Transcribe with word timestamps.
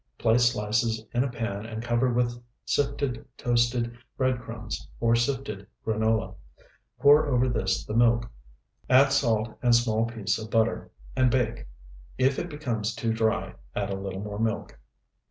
Place 0.17 0.51
slices 0.53 1.05
in 1.13 1.23
a 1.23 1.29
pan 1.29 1.63
and 1.67 1.83
cover 1.83 2.11
with 2.11 2.41
sifted 2.65 3.23
toasted 3.37 3.95
bread 4.17 4.41
crumbs 4.41 4.89
or 4.99 5.15
sifted 5.15 5.67
granola. 5.85 6.33
Pour 6.97 7.27
over 7.27 7.47
this 7.47 7.85
the 7.85 7.93
milk; 7.93 8.27
add 8.89 9.09
salt 9.09 9.55
and 9.61 9.75
small 9.75 10.07
piece 10.07 10.39
of 10.39 10.49
butter, 10.49 10.89
and 11.15 11.29
bake. 11.29 11.67
If 12.17 12.39
it 12.39 12.49
becomes 12.49 12.95
too 12.95 13.13
dry, 13.13 13.53
add 13.75 13.91
a 13.91 13.95
little 13.95 14.21
more 14.23 14.39
milk. 14.39 14.79